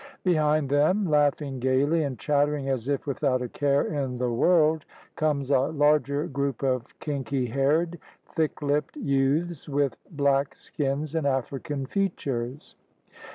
[0.23, 4.83] Behind them, laughing gayly and chattering as if without a care in the world,
[5.15, 7.99] comes a larger group of kinky haired,
[8.35, 12.75] thick lipped youths with black skins and African features.